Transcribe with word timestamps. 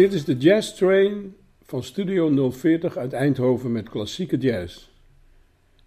Dit 0.00 0.12
is 0.12 0.24
de 0.24 0.36
Jazz 0.36 0.72
Train 0.72 1.34
van 1.62 1.82
Studio 1.82 2.50
040 2.50 2.96
uit 2.96 3.12
Eindhoven 3.12 3.72
met 3.72 3.88
klassieke 3.88 4.36
jazz. 4.36 4.88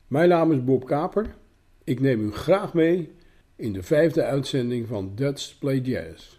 Mijn 0.08 0.30
naam 0.30 0.52
is 0.52 0.64
Bob 0.64 0.86
Kaper. 0.86 1.36
Ik 1.84 2.00
neem 2.00 2.26
u 2.26 2.32
graag 2.32 2.74
mee 2.74 3.10
in 3.56 3.74
de 3.74 3.84
vijfde 3.84 4.24
uitzending 4.24 4.88
van 4.88 5.12
Dutch 5.16 5.60
Play 5.60 5.80
Jazz. 5.80 6.38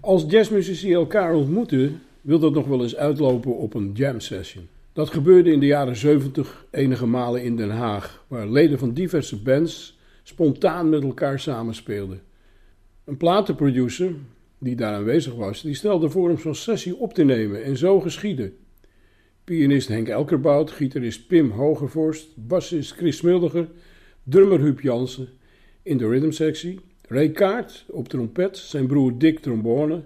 Als 0.00 0.24
jazzmuzici 0.28 0.92
elkaar 0.92 1.34
ontmoeten, 1.34 2.02
wil 2.20 2.38
dat 2.38 2.54
nog 2.54 2.66
wel 2.66 2.82
eens 2.82 2.96
uitlopen 2.96 3.56
op 3.56 3.74
een 3.74 3.92
jam 3.94 4.20
session. 4.20 4.68
Dat 4.92 5.10
gebeurde 5.10 5.52
in 5.52 5.60
de 5.60 5.66
jaren 5.66 5.96
70 5.96 6.66
enige 6.70 7.06
malen 7.06 7.42
in 7.42 7.56
Den 7.56 7.70
Haag, 7.70 8.24
waar 8.28 8.48
leden 8.48 8.78
van 8.78 8.92
diverse 8.92 9.42
bands 9.42 9.98
spontaan 10.22 10.88
met 10.88 11.02
elkaar 11.02 11.40
samenspeelden. 11.40 12.22
Een 13.04 13.16
platenproducer, 13.16 14.12
die 14.60 14.76
daar 14.76 14.94
aanwezig 14.94 15.34
was, 15.34 15.62
die 15.62 15.74
stelde 15.74 16.10
voor 16.10 16.30
om 16.30 16.38
zo'n 16.38 16.54
sessie 16.54 16.96
op 16.96 17.14
te 17.14 17.24
nemen 17.24 17.64
en 17.64 17.76
zo 17.76 18.00
geschiedde. 18.00 18.52
Pianist 19.44 19.88
Henk 19.88 20.08
Elkerbout, 20.08 20.70
gitarist 20.70 21.26
Pim 21.26 21.50
Hogevorst, 21.50 22.28
bassist 22.36 22.92
Chris 22.92 23.16
Smuldiger, 23.16 23.68
drummer 24.22 24.60
Huub 24.60 24.80
Jansen 24.80 25.28
in 25.82 25.96
de 25.96 26.08
rhythmsectie, 26.08 26.80
Ray 27.08 27.30
Kaart 27.30 27.84
op 27.88 28.08
trompet, 28.08 28.56
zijn 28.56 28.86
broer 28.86 29.18
Dick 29.18 29.38
trombone, 29.38 30.04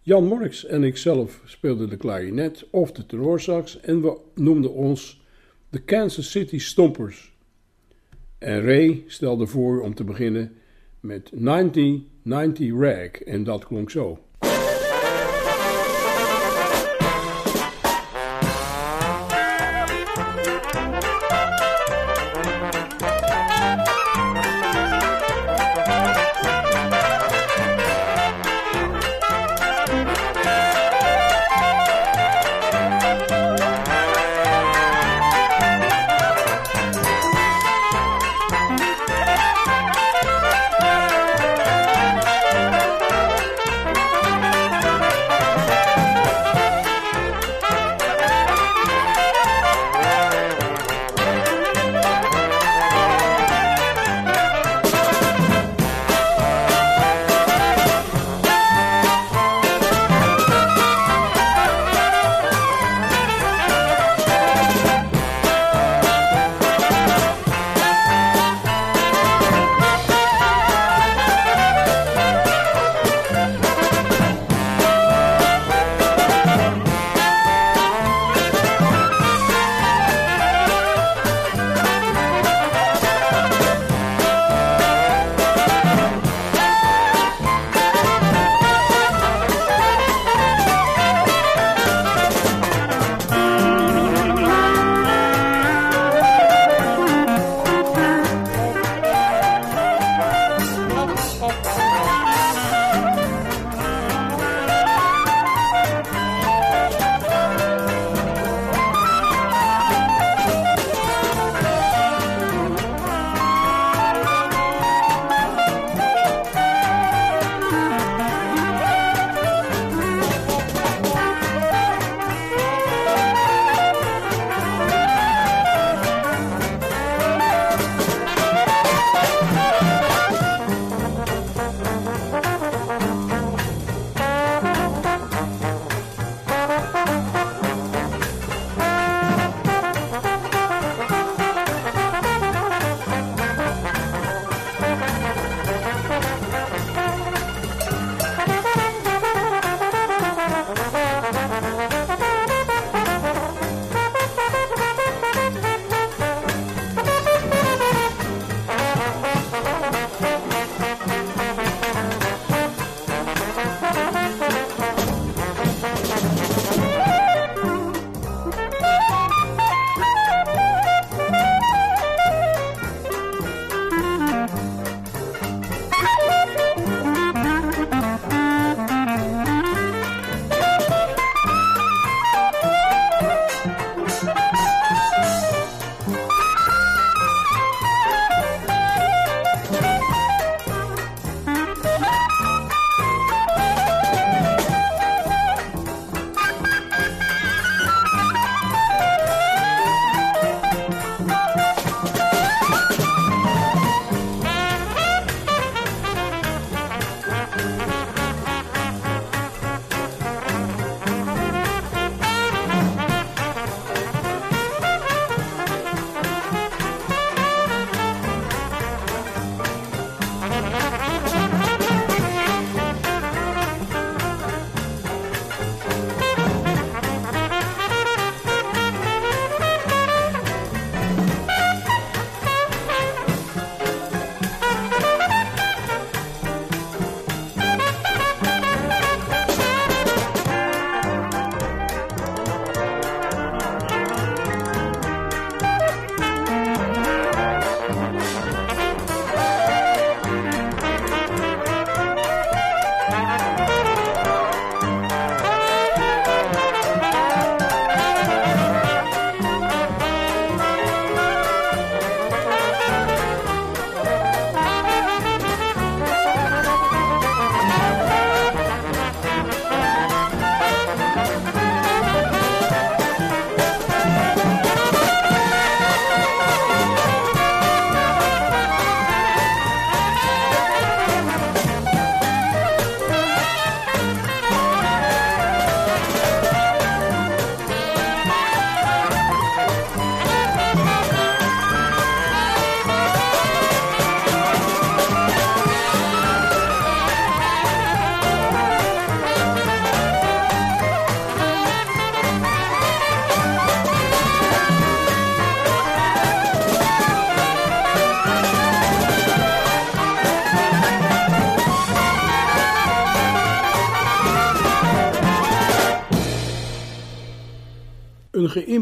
Jan 0.00 0.26
Morks 0.26 0.66
en 0.66 0.84
ikzelf 0.84 1.42
speelden 1.44 1.88
de 1.88 1.96
klarinet 1.96 2.66
of 2.70 2.92
de 2.92 3.06
tenorsax 3.06 3.80
en 3.80 4.02
we 4.02 4.18
noemden 4.34 4.72
ons 4.72 5.22
de 5.70 5.78
Kansas 5.78 6.30
City 6.30 6.58
Stompers. 6.58 7.32
En 8.38 8.62
Ray 8.62 9.04
stelde 9.06 9.46
voor 9.46 9.80
om 9.80 9.94
te 9.94 10.04
beginnen 10.04 10.52
met 11.04 11.30
9090 11.32 12.72
Rag 12.80 13.22
en 13.22 13.44
dat 13.44 13.66
klonk 13.66 13.90
zo. 13.90 14.18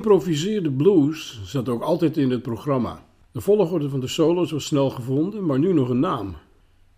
Geïmproviseerde 0.02 0.70
blues 0.70 1.40
zat 1.44 1.68
ook 1.68 1.82
altijd 1.82 2.16
in 2.16 2.30
het 2.30 2.42
programma. 2.42 3.04
De 3.32 3.40
volgorde 3.40 3.88
van 3.88 4.00
de 4.00 4.06
solo's 4.06 4.50
was 4.50 4.64
snel 4.64 4.90
gevonden, 4.90 5.46
maar 5.46 5.58
nu 5.58 5.72
nog 5.72 5.88
een 5.88 6.00
naam. 6.00 6.36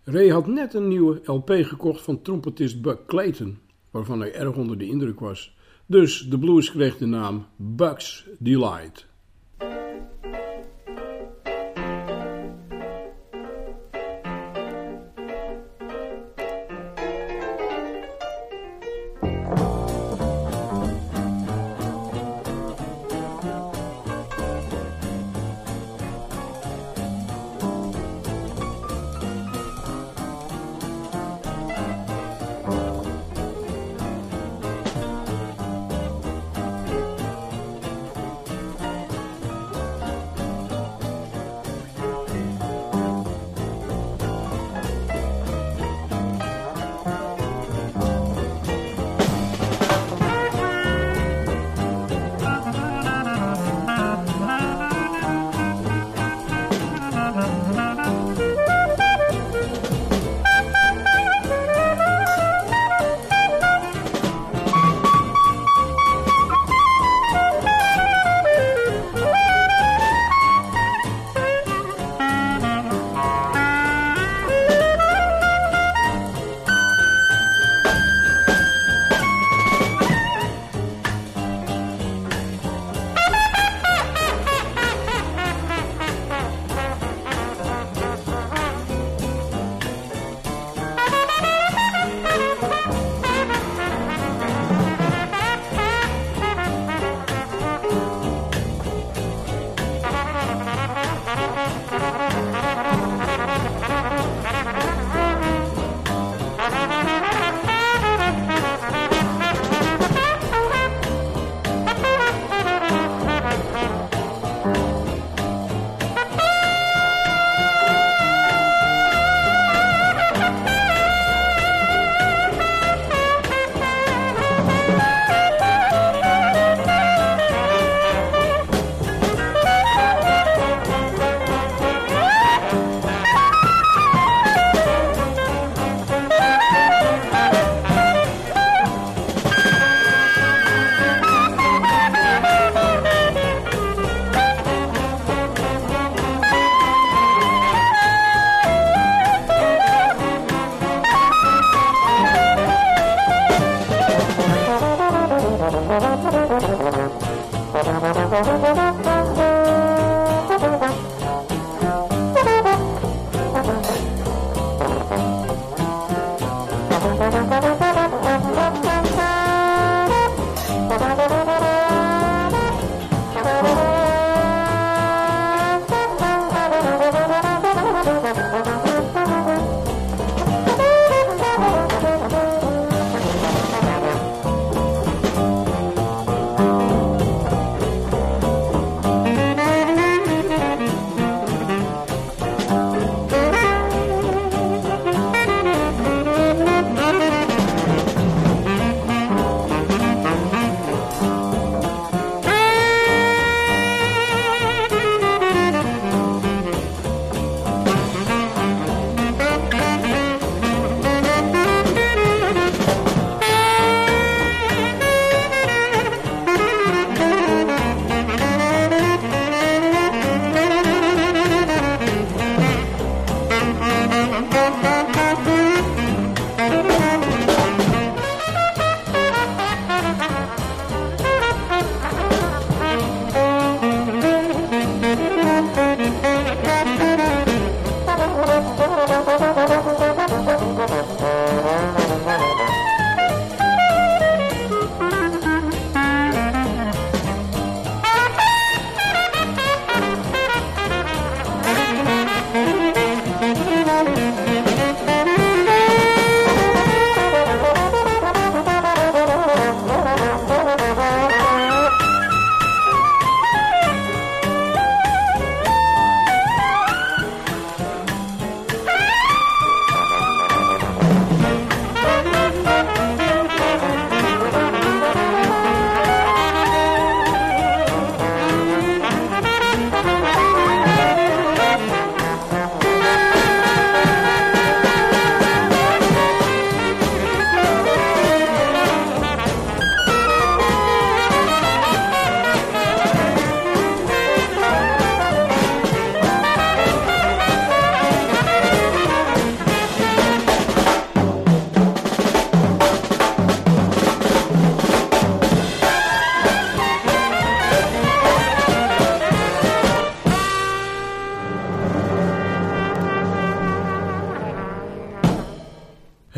Ray 0.03 0.29
had 0.29 0.47
net 0.47 0.73
een 0.73 0.87
nieuwe 0.87 1.21
LP 1.23 1.51
gekocht 1.61 2.01
van 2.01 2.21
trompetist 2.21 2.81
Buck 2.81 3.05
Clayton, 3.07 3.57
waarvan 3.91 4.19
hij 4.19 4.33
erg 4.33 4.55
onder 4.55 4.77
de 4.77 4.87
indruk 4.87 5.19
was. 5.19 5.55
Dus 5.85 6.27
de 6.29 6.39
blues 6.39 6.71
kreeg 6.71 6.97
de 6.97 7.05
naam 7.05 7.45
Buck's 7.55 8.27
Delight. 8.39 9.07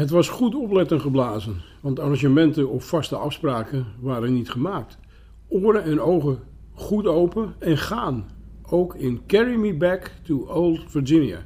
Het 0.08 0.16
was 0.16 0.30
goed 0.30 0.56
opletten 0.56 1.02
geblazen, 1.02 1.62
want 1.82 2.00
arrangementen 2.00 2.70
of 2.70 2.86
vaste 2.86 3.16
afspraken 3.16 3.86
waren 4.00 4.34
niet 4.34 4.50
gemaakt. 4.50 4.98
Oren 5.48 5.84
en 5.84 6.02
ogen 6.02 6.40
goed 6.74 7.08
open 7.08 7.56
en 7.60 7.78
gaan, 7.78 8.26
ook 8.70 8.96
in 8.96 9.22
Carry 9.26 9.56
Me 9.56 9.74
Back 9.74 10.12
to 10.24 10.46
Old 10.46 10.84
Virginia. 10.88 11.46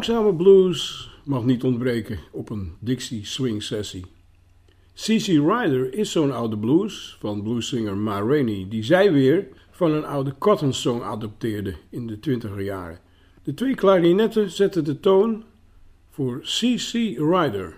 Langzame 0.00 0.34
blues 0.34 1.10
mag 1.24 1.44
niet 1.44 1.64
ontbreken 1.64 2.18
op 2.32 2.50
een 2.50 2.72
Dixie 2.78 3.26
Swing 3.26 3.62
sessie. 3.62 4.04
C.C. 4.94 5.26
Ryder 5.26 5.94
is 5.94 6.10
zo'n 6.12 6.32
oude 6.32 6.58
blues 6.58 7.16
van 7.18 7.42
bluesinger 7.42 7.96
Ma 7.96 8.20
Rainey, 8.20 8.66
die 8.68 8.84
zij 8.84 9.12
weer 9.12 9.46
van 9.70 9.92
een 9.92 10.04
oude 10.04 10.34
cotton 10.38 10.72
song 10.72 11.02
adopteerde 11.02 11.74
in 11.90 12.06
de 12.06 12.18
twintiger 12.18 12.60
jaren. 12.60 12.98
De 13.42 13.54
twee 13.54 13.74
klarinetten 13.74 14.50
zetten 14.50 14.84
de 14.84 15.00
toon 15.00 15.44
voor 16.10 16.40
C.C. 16.40 16.92
Ryder. 17.16 17.76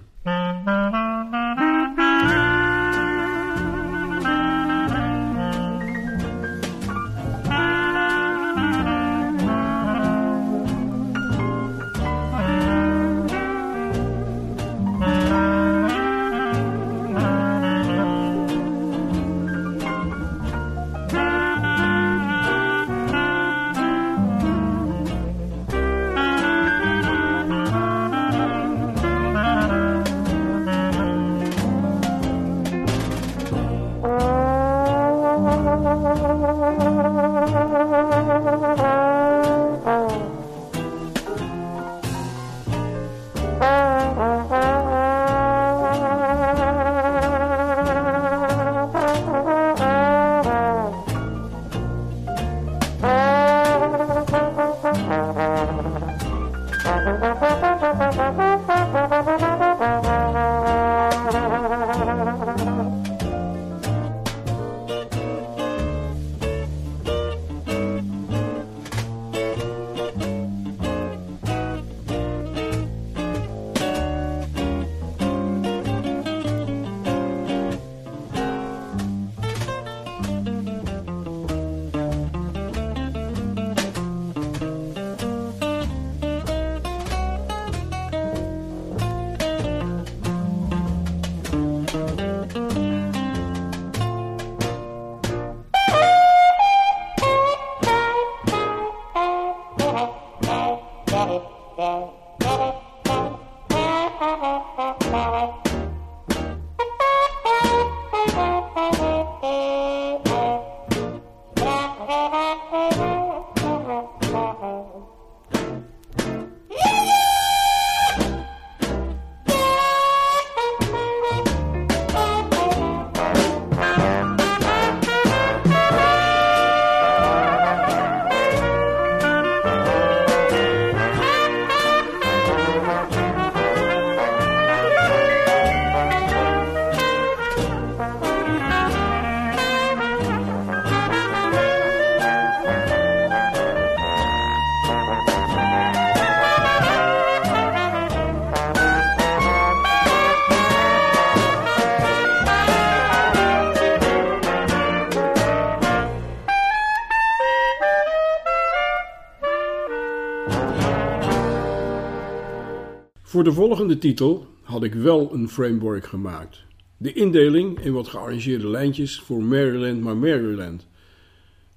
Voor 163.43 163.51
de 163.51 163.57
volgende 163.57 163.99
titel 163.99 164.47
had 164.63 164.83
ik 164.83 164.95
wel 164.95 165.33
een 165.33 165.49
framework 165.49 166.07
gemaakt. 166.07 166.65
De 166.97 167.13
indeling 167.13 167.81
in 167.81 167.93
wat 167.93 168.09
gearrangeerde 168.09 168.69
lijntjes 168.69 169.21
voor 169.21 169.43
Maryland 169.43 170.01
maar 170.01 170.17
Maryland. 170.17 170.87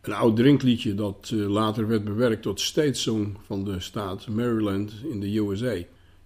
Een 0.01 0.13
oud 0.13 0.35
drinkliedje 0.35 0.95
dat 0.95 1.31
eh, 1.33 1.39
later 1.39 1.87
werd 1.87 2.03
bewerkt 2.03 2.41
tot 2.41 2.61
state 2.61 2.93
song 2.93 3.37
van 3.45 3.63
de 3.63 3.79
staat 3.79 4.27
Maryland 4.27 4.93
in 5.09 5.19
de 5.19 5.37
USA. 5.37 5.75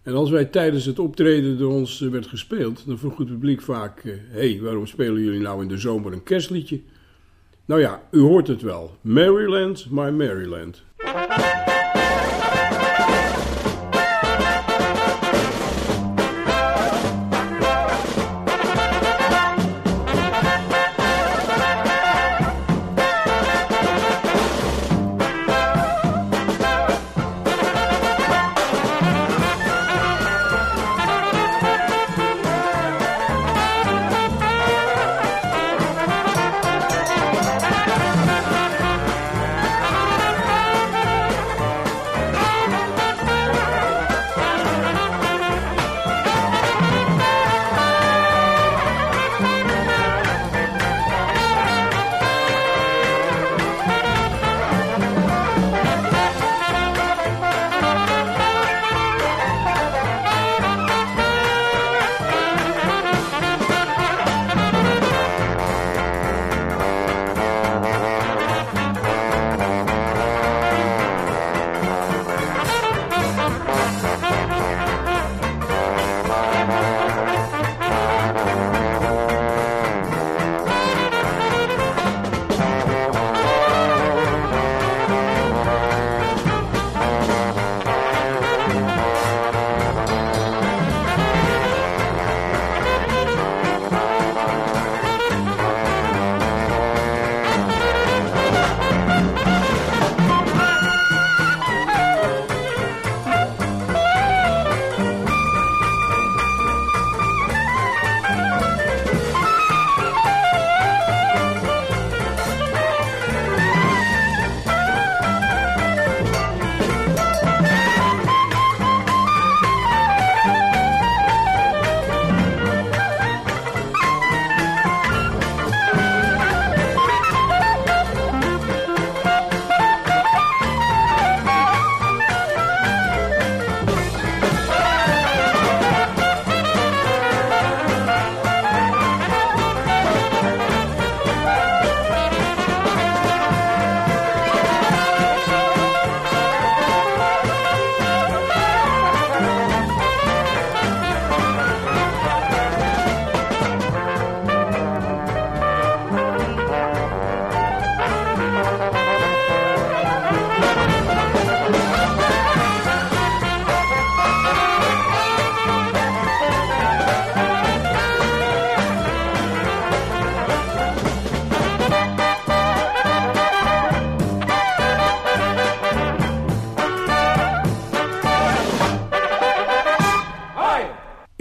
En 0.01 0.13
als 0.13 0.29
wij 0.29 0.45
tijdens 0.45 0.85
het 0.85 0.99
optreden 0.99 1.57
door 1.57 1.71
ons 1.71 2.01
eh, 2.01 2.09
werd 2.09 2.27
gespeeld, 2.27 2.83
dan 2.85 2.97
vroeg 2.97 3.17
het 3.17 3.27
publiek 3.27 3.61
vaak: 3.61 4.03
hé, 4.03 4.19
hey, 4.29 4.59
waarom 4.61 4.87
spelen 4.87 5.21
jullie 5.21 5.41
nou 5.41 5.61
in 5.61 5.67
de 5.67 5.77
zomer 5.77 6.13
een 6.13 6.23
kerstliedje? 6.23 6.81
Nou 7.65 7.81
ja, 7.81 8.03
u 8.11 8.19
hoort 8.19 8.47
het 8.47 8.61
wel. 8.61 8.97
Maryland, 9.01 9.87
my 9.89 10.09
Maryland. 10.09 10.83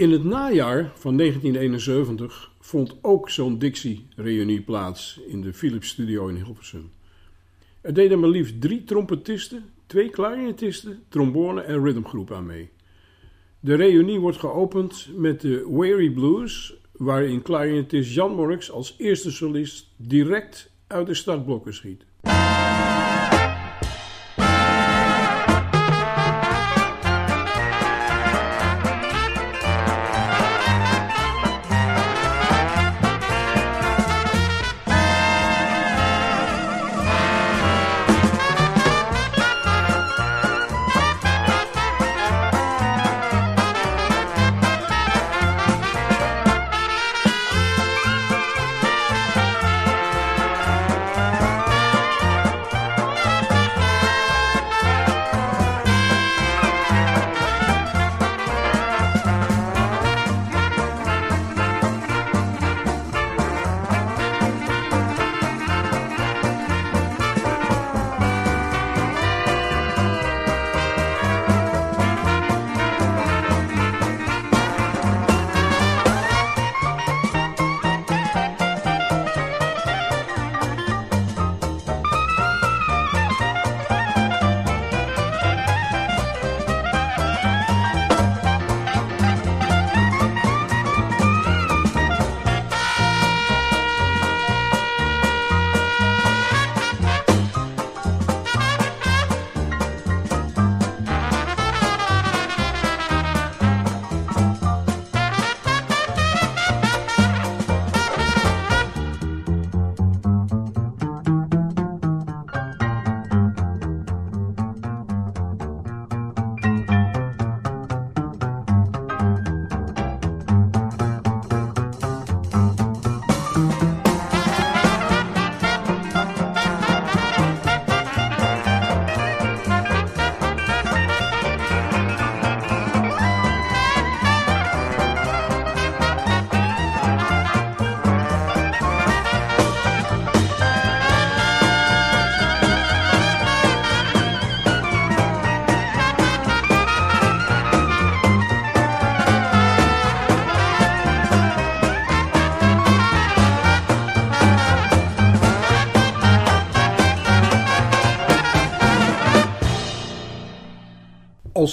In 0.09 0.15
het 0.15 0.23
najaar 0.23 0.91
van 0.95 1.17
1971 1.17 2.51
vond 2.59 2.97
ook 3.01 3.29
zo'n 3.29 3.59
Dixie-reunie 3.59 4.61
plaats 4.61 5.19
in 5.27 5.41
de 5.41 5.53
Philips 5.53 5.87
Studio 5.87 6.27
in 6.27 6.35
Hilversum. 6.35 6.91
Er 7.81 7.93
deden 7.93 8.19
maar 8.19 8.29
liefst 8.29 8.61
drie 8.61 8.83
trompetisten, 8.83 9.63
twee 9.85 10.09
clarinetisten, 10.09 11.03
trombone 11.09 11.61
en 11.61 11.83
rhythmgroep 11.83 12.31
aan 12.31 12.45
mee. 12.45 12.69
De 13.59 13.75
reunie 13.75 14.19
wordt 14.19 14.37
geopend 14.37 15.09
met 15.15 15.41
de 15.41 15.67
Weary 15.71 16.09
Blues, 16.09 16.75
waarin 16.91 17.41
clarinetist 17.41 18.13
Jan 18.13 18.35
Morks 18.35 18.71
als 18.71 18.95
eerste 18.97 19.31
solist 19.31 19.93
direct 19.95 20.71
uit 20.87 21.07
de 21.07 21.13
startblokken 21.13 21.73
schiet. 21.73 22.05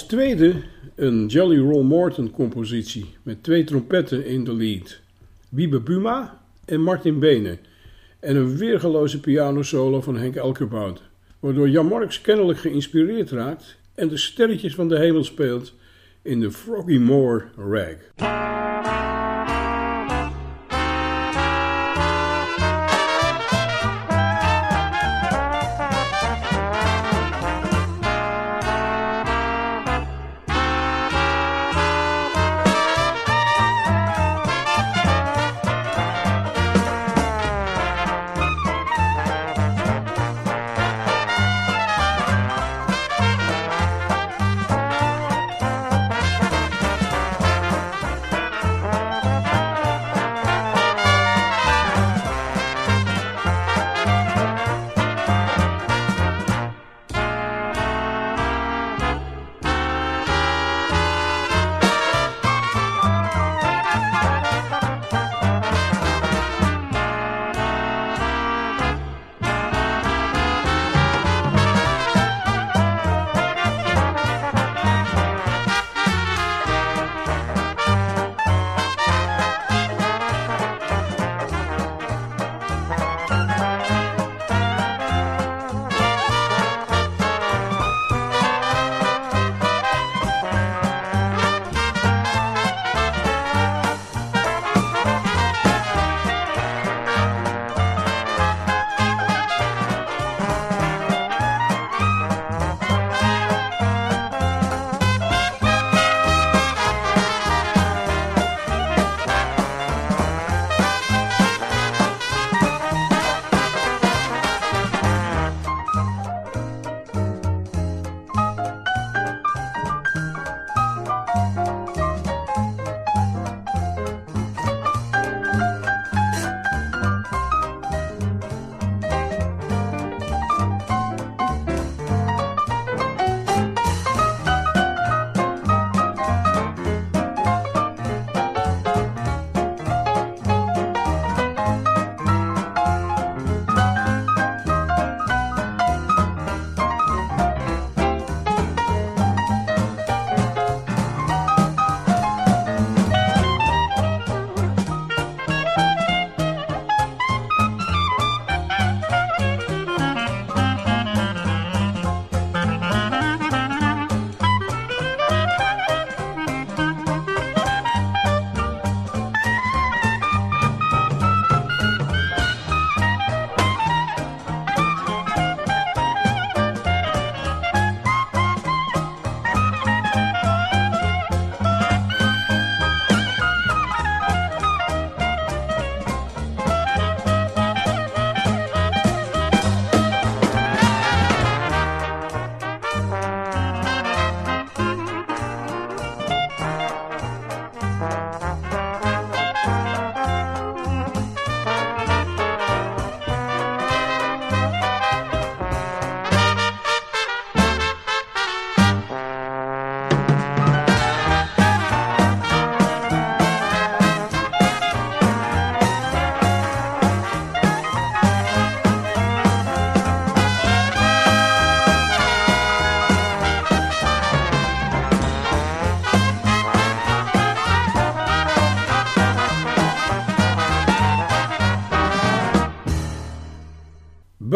Tweede 0.06 0.54
een 0.94 1.26
Jelly 1.26 1.58
Roll 1.58 1.84
Morton 1.84 2.30
compositie 2.30 3.14
met 3.22 3.42
twee 3.42 3.64
trompetten 3.64 4.26
in 4.26 4.44
de 4.44 4.54
lead. 4.54 5.00
Wiebe 5.48 5.80
Buma 5.80 6.40
en 6.64 6.82
Martin 6.82 7.18
Bene. 7.18 7.58
En 8.20 8.36
een 8.36 8.56
weergeloze 8.56 9.20
pianosolo 9.20 10.00
van 10.00 10.16
Henk 10.16 10.34
Elkerbout. 10.34 11.02
Waardoor 11.40 11.68
Jan 11.68 11.86
Marks 11.86 12.20
kennelijk 12.20 12.58
geïnspireerd 12.58 13.30
raakt 13.30 13.76
en 13.94 14.08
de 14.08 14.16
sterretjes 14.16 14.74
van 14.74 14.88
de 14.88 14.98
hemel 14.98 15.24
speelt 15.24 15.74
in 16.22 16.40
de 16.40 16.50
Froggy 16.50 16.98
Moore 16.98 17.44
rag. 17.56 17.96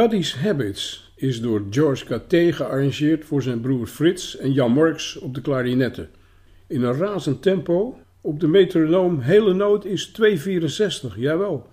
Buddy's 0.01 0.35
Habits 0.35 1.13
is 1.15 1.41
door 1.41 1.63
George 1.71 2.05
Caté 2.05 2.53
gearrangeerd 2.53 3.25
voor 3.25 3.43
zijn 3.43 3.61
broer 3.61 3.87
Frits 3.87 4.37
en 4.37 4.53
Jan 4.53 4.73
Morks 4.73 5.19
op 5.19 5.35
de 5.35 5.41
klarinetten. 5.41 6.09
In 6.67 6.83
een 6.83 6.97
razend 6.97 7.43
tempo, 7.43 7.99
op 8.21 8.41
de 8.41 8.47
metronoom 8.47 9.19
hele 9.19 9.55
noot 9.55 9.85
is 9.85 10.13
2,64, 11.11 11.17
jawel. 11.17 11.67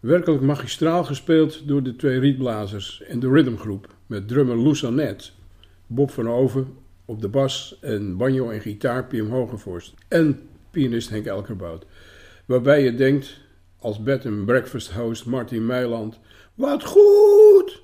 Werkelijk 0.00 0.42
magistraal 0.42 1.04
gespeeld 1.04 1.68
door 1.68 1.82
de 1.82 1.96
twee 1.96 2.18
rietblazers 2.18 3.02
en 3.02 3.20
de 3.20 3.28
rhythmgroep 3.28 3.94
met 4.06 4.28
drummer 4.28 4.56
Loes 4.56 4.84
Annette, 4.84 5.30
Bob 5.86 6.10
van 6.10 6.28
Oven 6.28 6.76
op 7.04 7.20
de 7.20 7.28
bas 7.28 7.78
en 7.80 8.16
banjo 8.16 8.50
en 8.50 8.60
gitaar 8.60 9.06
Pim 9.06 9.30
Hogevorst 9.30 9.94
en 10.08 10.40
pianist 10.70 11.10
Henk 11.10 11.26
Elkerbout. 11.26 11.86
Waarbij 12.44 12.82
je 12.82 12.94
denkt, 12.94 13.40
als 13.78 14.02
bed 14.02 14.26
and 14.26 14.44
breakfast 14.44 14.92
host 14.92 15.26
Martin 15.26 15.66
Meiland 15.66 16.18
wat 16.60 16.84
goed! 16.84 17.80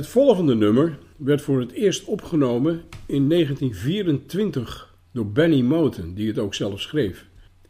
Het 0.00 0.08
volgende 0.08 0.54
nummer 0.54 0.98
werd 1.16 1.42
voor 1.42 1.60
het 1.60 1.72
eerst 1.72 2.04
opgenomen 2.04 2.82
in 3.06 3.28
1924 3.28 4.94
door 5.12 5.26
Benny 5.26 5.60
Moten, 5.60 6.14
die 6.14 6.28
het 6.28 6.38
ook 6.38 6.54
zelf 6.54 6.80
schreef. 6.80 7.26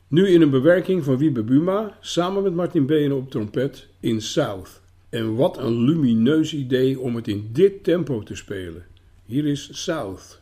Nu 0.09 0.29
in 0.29 0.41
een 0.41 0.51
bewerking 0.51 1.05
van 1.05 1.19
Wiebe 1.19 1.43
Buma 1.43 1.97
samen 2.01 2.43
met 2.43 2.55
Martin 2.55 2.87
Benen 2.87 3.17
op 3.17 3.31
trompet 3.31 3.89
in 4.01 4.21
South. 4.21 4.81
En 5.09 5.35
wat 5.35 5.59
een 5.59 5.85
lumineus 5.85 6.55
idee 6.55 7.01
om 7.01 7.17
het 7.17 7.29
in 7.29 7.49
dit 7.53 7.85
tempo 7.85 8.23
te 8.23 8.35
spelen. 8.35 8.85
Hier 9.25 9.47
is 9.47 9.69
South. 9.73 10.40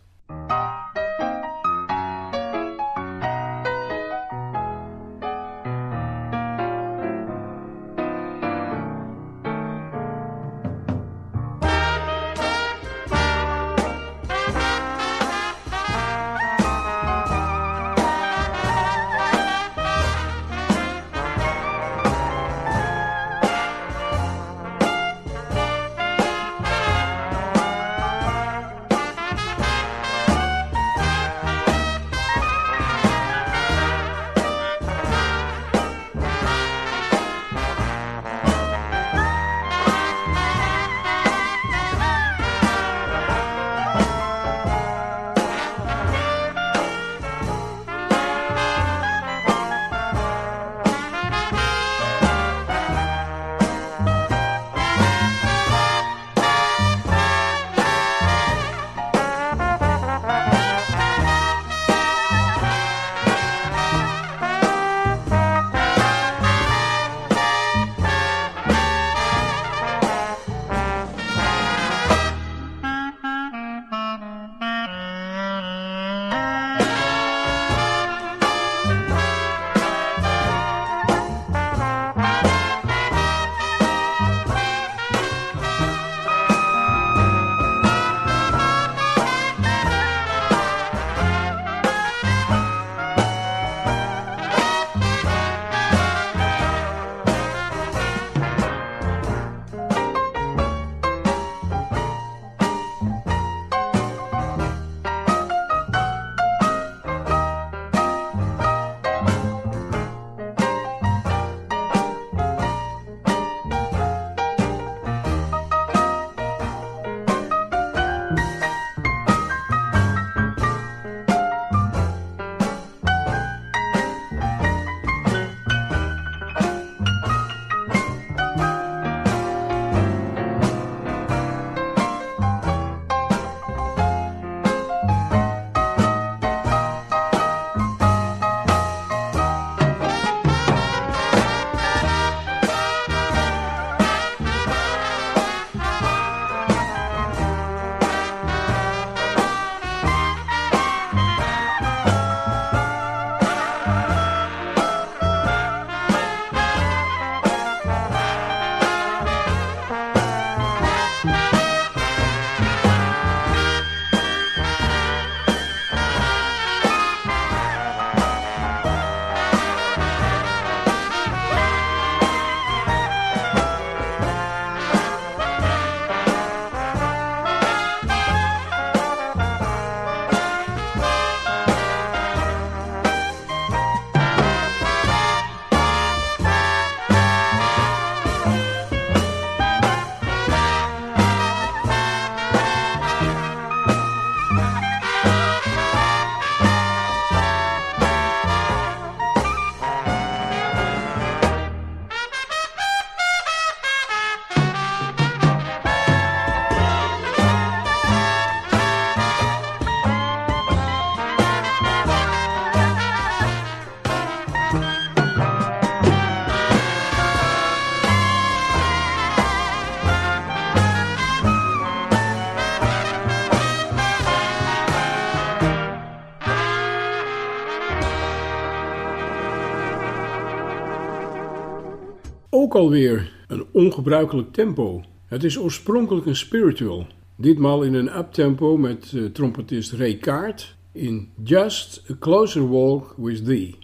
Alweer 232.79 233.33
een 233.49 233.67
ongebruikelijk 233.73 234.53
tempo. 234.53 235.03
Het 235.27 235.45
is 235.45 235.59
oorspronkelijk 235.59 236.27
een 236.27 236.37
spiritual. 236.37 237.07
Ditmaal 237.37 237.83
in 237.83 237.95
een 237.95 238.19
uptempo 238.19 238.77
met 238.77 239.13
uh, 239.15 239.25
trompetist 239.25 239.93
Ray 239.93 240.17
Kaart 240.17 240.77
in 240.93 241.29
Just 241.45 242.05
a 242.11 242.15
Closer 242.19 242.69
Walk 242.69 243.15
with 243.17 243.45
Thee. 243.45 243.79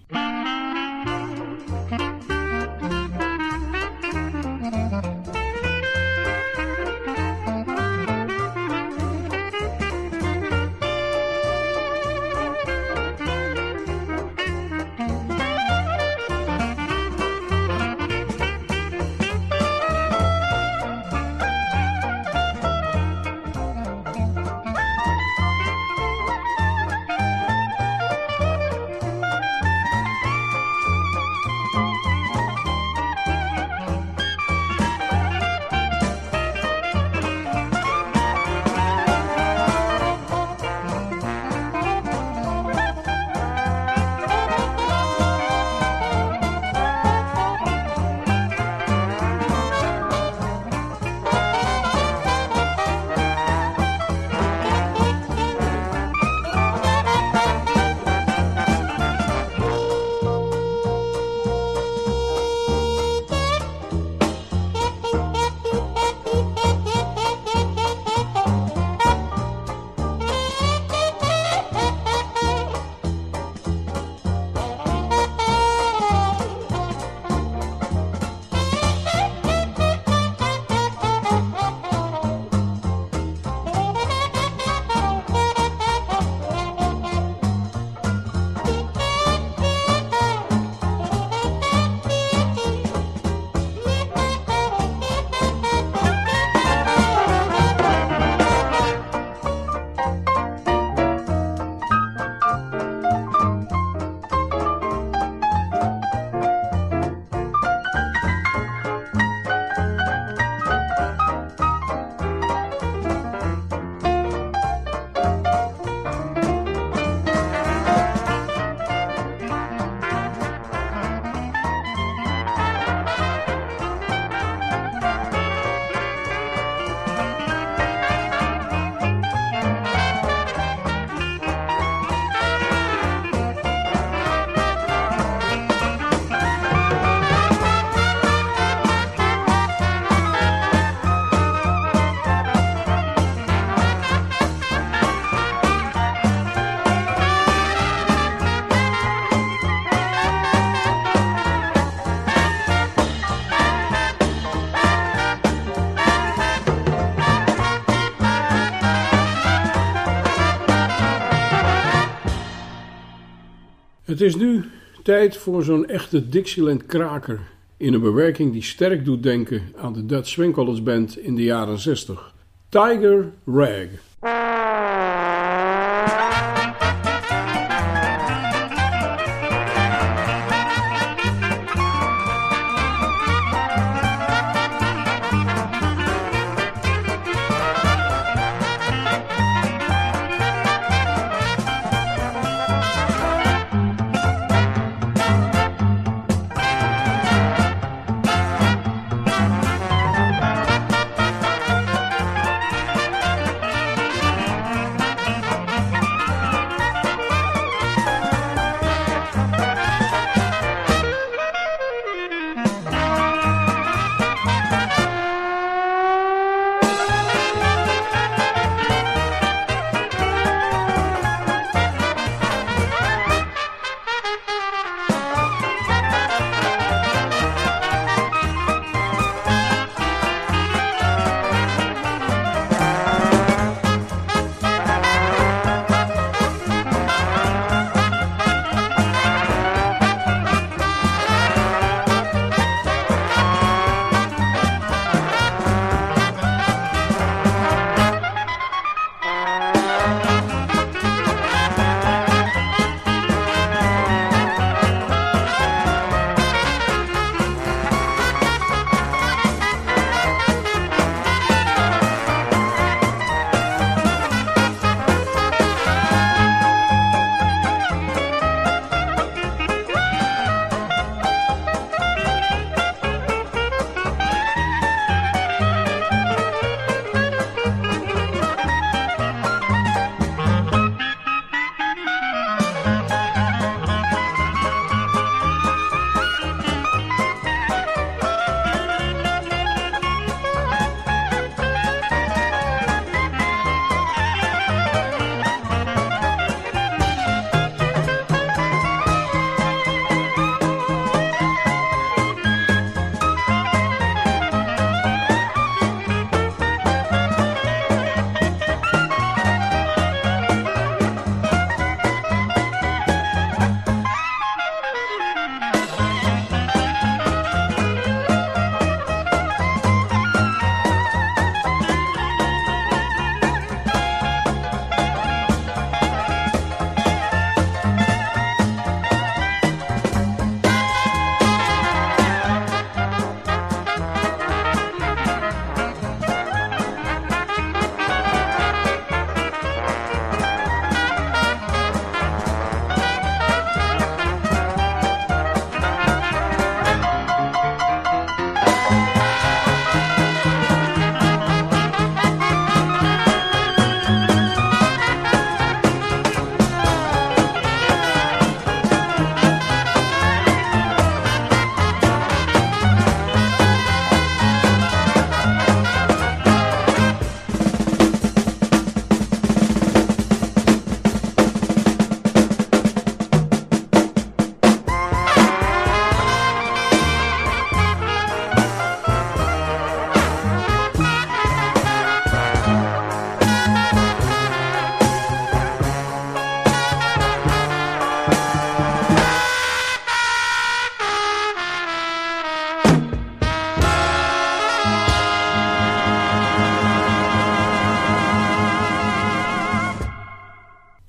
Het 164.14 164.22
is 164.22 164.36
nu 164.36 164.64
tijd 165.02 165.36
voor 165.36 165.62
zo'n 165.62 165.86
echte 165.86 166.28
Dixieland 166.28 166.86
kraker 166.86 167.40
in 167.76 167.94
een 167.94 168.00
bewerking 168.00 168.52
die 168.52 168.62
sterk 168.62 169.04
doet 169.04 169.22
denken 169.22 169.62
aan 169.76 169.92
de 169.92 170.06
Dutch 170.06 170.28
Swing 170.28 170.82
Band 170.82 171.18
in 171.18 171.34
de 171.34 171.42
jaren 171.42 171.78
60. 171.78 172.34
Tiger 172.68 173.32
Rag. 173.46 173.88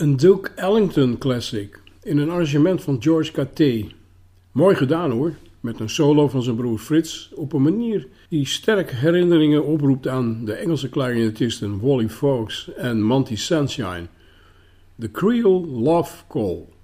Een 0.06 0.18
Duke 0.18 0.52
Ellington 0.56 1.18
classic 1.18 1.82
in 2.04 2.18
een 2.18 2.30
arrangement 2.30 2.82
van 2.82 3.02
George 3.02 3.32
Caté. 3.32 3.86
Mooi 4.52 4.76
gedaan 4.76 5.12
hoor, 5.12 5.34
met 5.60 5.80
een 5.80 5.90
solo 5.90 6.28
van 6.28 6.44
zijn 6.44 6.56
broer 6.56 6.78
Frits 6.78 7.32
op 7.36 7.54
een 7.54 7.62
manier 7.62 8.08
die 8.30 8.48
sterk 8.48 8.92
herinneringen 8.92 9.66
oproept 9.66 10.08
aan 10.08 10.46
de 10.46 10.54
Engelse 10.54 10.90
clarinetisten 10.90 11.80
Wally 11.80 12.10
Fawkes 12.10 12.74
en 12.76 13.04
Monty 13.04 13.36
Sunshine. 13.36 14.08
The 15.00 15.12
Creole 15.12 15.68
Love 15.68 16.24
Call. 16.28 16.75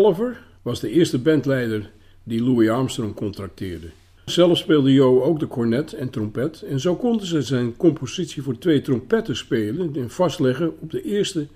Oliver 0.00 0.42
was 0.62 0.80
de 0.80 0.90
eerste 0.90 1.18
bandleider 1.18 1.90
die 2.22 2.42
Louis 2.42 2.68
Armstrong 2.68 3.14
contracteerde. 3.14 3.86
Zelf 4.24 4.58
speelde 4.58 4.92
Joe 4.92 5.22
ook 5.22 5.38
de 5.38 5.46
cornet 5.46 5.92
en 5.92 6.10
trompet 6.10 6.62
en 6.62 6.80
zo 6.80 6.96
konden 6.96 7.26
ze 7.26 7.42
zijn 7.42 7.76
compositie 7.76 8.42
voor 8.42 8.58
twee 8.58 8.80
trompetten 8.80 9.36
spelen 9.36 9.96
en 9.96 10.10
vastleggen 10.10 10.80
op 10.80 10.90
de 10.90 11.02
eerste 11.02 11.46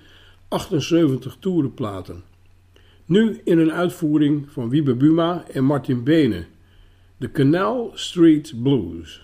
78 0.49 1.37
toerenplaten. 1.41 2.23
Nu 3.05 3.41
in 3.45 3.59
een 3.59 3.73
uitvoering 3.73 4.47
van 4.49 4.69
Wiebe 4.69 4.95
Buma 4.95 5.45
en 5.53 5.65
Martin 5.65 6.05
Bene, 6.05 6.45
de 7.17 7.31
Canal 7.31 7.91
Street 7.95 8.55
Blues. 8.63 9.24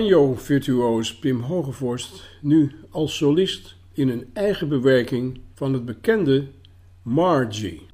Banjo-virtuoos 0.00 1.14
Pim 1.14 1.40
Hogevorst 1.40 2.22
nu 2.40 2.72
als 2.90 3.16
solist 3.16 3.76
in 3.92 4.08
een 4.08 4.30
eigen 4.32 4.68
bewerking 4.68 5.40
van 5.54 5.72
het 5.72 5.84
bekende 5.84 6.48
Margie. 7.02 7.86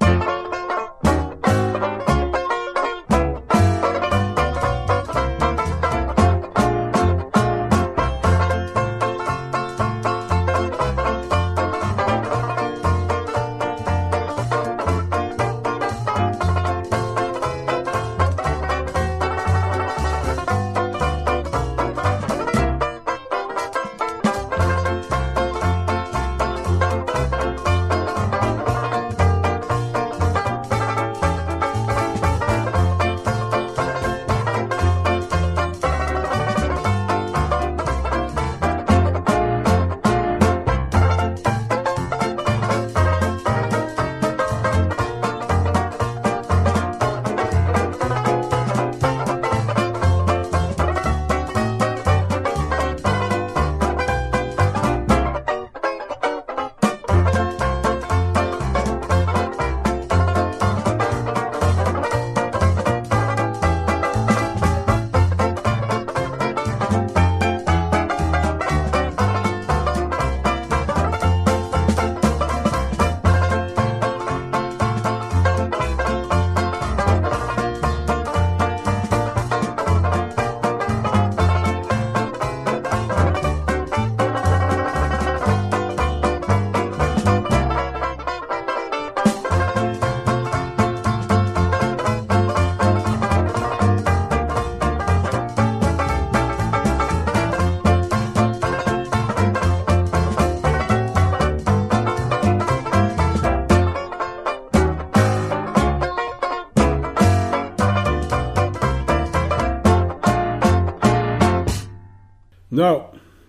Nou, 112.76 113.02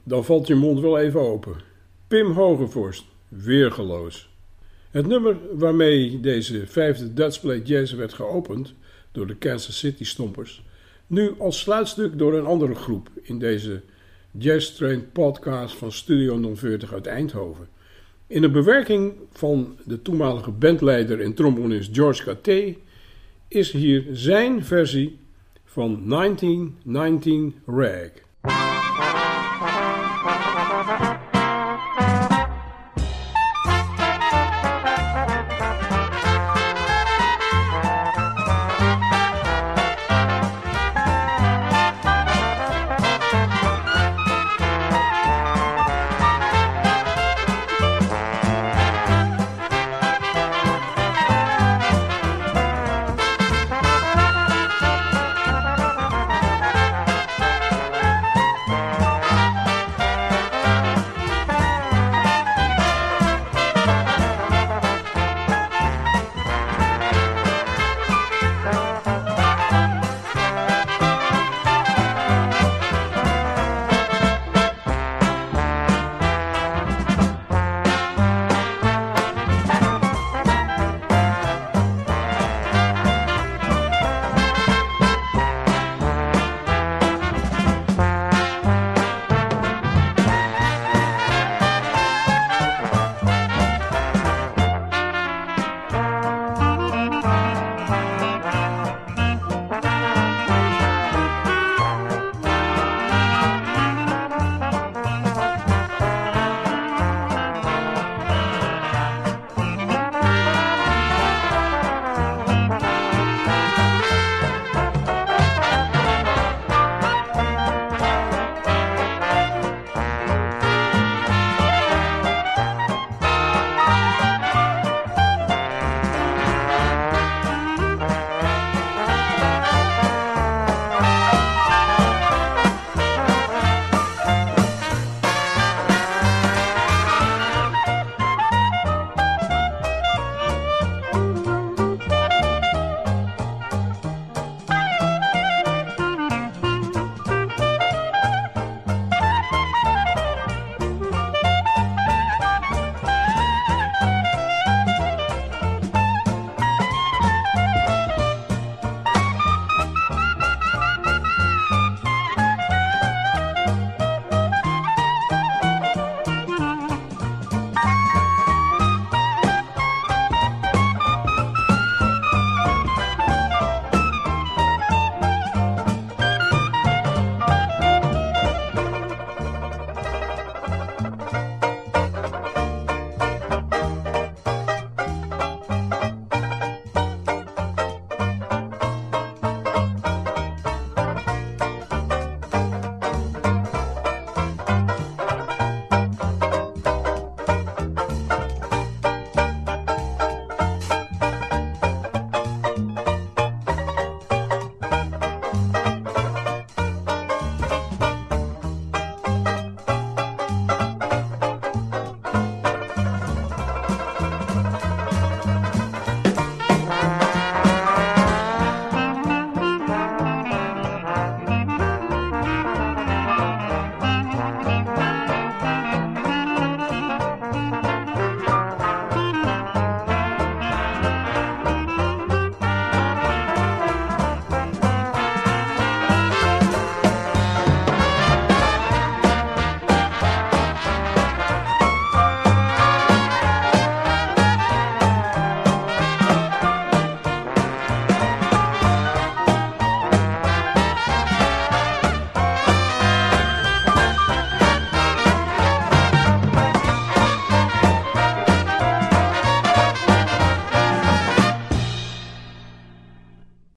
dan 0.03 0.25
valt 0.25 0.47
je 0.47 0.55
mond 0.55 0.79
wel 0.79 0.99
even 0.99 1.19
open. 1.19 1.55
Pim 2.07 2.31
Hogevorst, 2.31 3.05
weergeloos. 3.27 4.29
Het 4.91 5.07
nummer 5.07 5.37
waarmee 5.53 6.19
deze 6.19 6.67
vijfde 6.67 7.13
Dutch 7.13 7.41
Play 7.41 7.59
Jazz 7.59 7.93
werd 7.93 8.13
geopend 8.13 8.73
door 9.11 9.27
de 9.27 9.35
Kansas 9.35 9.79
City 9.79 10.03
Stompers, 10.03 10.63
nu 11.07 11.33
als 11.37 11.59
sluitstuk 11.59 12.17
door 12.17 12.33
een 12.33 12.45
andere 12.45 12.75
groep 12.75 13.09
in 13.21 13.39
deze 13.39 13.81
Jazz 14.31 14.75
Train 14.75 15.11
podcast 15.11 15.75
van 15.75 15.91
Studio 15.91 16.55
040 16.55 16.93
uit 16.93 17.07
Eindhoven. 17.07 17.67
In 18.27 18.43
een 18.43 18.51
bewerking 18.51 19.13
van 19.31 19.77
de 19.85 20.01
toenmalige 20.01 20.51
bandleider 20.51 21.21
en 21.21 21.33
trombonist 21.33 21.95
George 21.95 22.23
Caté 22.23 22.75
is 23.47 23.71
hier 23.71 24.05
zijn 24.11 24.65
versie 24.65 25.19
van 25.63 26.09
1919 26.09 27.55
Rag. 27.65 28.25